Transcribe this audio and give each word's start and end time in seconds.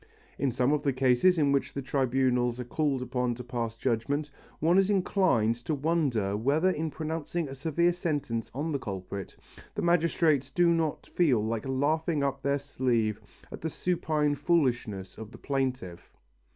In 0.39 0.51
some 0.51 0.73
of 0.73 0.81
the 0.81 0.93
cases 0.93 1.37
in 1.37 1.51
which 1.51 1.75
the 1.75 1.81
tribunals 1.83 2.59
are 2.59 2.63
called 2.63 3.03
upon 3.03 3.35
to 3.35 3.43
pass 3.43 3.75
judgment, 3.75 4.31
one 4.59 4.79
is 4.79 4.89
inclined 4.89 5.53
to 5.65 5.75
wonder 5.75 6.35
whether 6.35 6.71
in 6.71 6.89
pronouncing 6.89 7.47
a 7.47 7.53
severe 7.53 7.93
sentence 7.93 8.49
on 8.55 8.71
the 8.71 8.79
culprit, 8.79 9.37
the 9.75 9.83
magistrates 9.83 10.49
do 10.49 10.69
not 10.71 11.05
feel 11.05 11.45
like 11.45 11.67
laughing 11.67 12.23
up 12.23 12.41
their 12.41 12.57
sleeve 12.57 13.21
at 13.51 13.61
the 13.61 13.69
supine 13.69 14.33
foolishness 14.33 15.19
of 15.19 15.31
the 15.31 15.37
plaintiff. 15.37 16.11